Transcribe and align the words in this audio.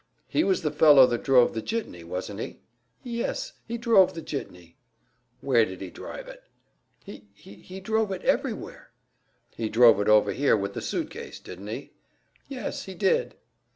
"He 0.27 0.43
was 0.43 0.63
the 0.63 0.71
fellow 0.71 1.05
that 1.05 1.23
drove 1.23 1.53
the 1.53 1.61
jitney, 1.61 2.03
wasn't 2.03 2.39
he?" 2.39 2.47
"Y 2.47 2.53
y 2.53 2.59
yes, 3.11 3.53
he 3.67 3.77
drove 3.77 4.15
the 4.15 4.23
jitney." 4.23 4.75
"Where 5.41 5.63
did 5.63 5.79
he 5.79 5.91
drive 5.91 6.27
it?" 6.27 6.41
"H 7.05 7.21
h 7.45 7.67
he 7.67 7.79
drove 7.79 8.11
it 8.11 8.23
everywhere." 8.23 8.89
"He 9.55 9.69
drove 9.69 9.99
it 10.01 10.09
over 10.09 10.31
here 10.33 10.57
with 10.57 10.73
the 10.73 10.81
suit 10.81 11.11
case, 11.11 11.37
didn't 11.39 11.67
he?" 11.67 11.91
"Yes, 12.49 12.85
he 12.85 12.95
did." 12.95 13.35